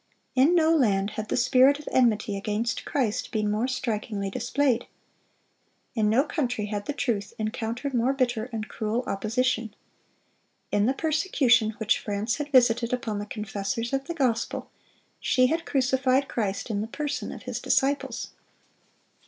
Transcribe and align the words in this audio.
In 0.33 0.55
no 0.55 0.73
land 0.75 1.11
had 1.11 1.29
the 1.29 1.37
spirit 1.37 1.77
of 1.77 1.87
enmity 1.91 2.35
against 2.35 2.85
Christ 2.85 3.31
been 3.31 3.51
more 3.51 3.67
strikingly 3.67 4.31
displayed. 4.31 4.87
In 5.93 6.09
no 6.09 6.23
country 6.23 6.65
had 6.65 6.87
the 6.87 6.93
truth 6.93 7.35
encountered 7.37 7.93
more 7.93 8.11
bitter 8.11 8.45
and 8.51 8.67
cruel 8.67 9.03
opposition. 9.05 9.75
In 10.71 10.87
the 10.87 10.95
persecution 10.95 11.75
which 11.77 11.99
France 11.99 12.37
had 12.37 12.49
visited 12.51 12.93
upon 12.93 13.19
the 13.19 13.27
confessors 13.27 13.93
of 13.93 14.05
the 14.05 14.15
gospel, 14.15 14.71
she 15.19 15.45
had 15.45 15.67
crucified 15.67 16.27
Christ 16.27 16.71
in 16.71 16.81
the 16.81 16.87
person 16.87 17.31
of 17.31 17.43
His 17.43 17.59
disciples. 17.59 18.31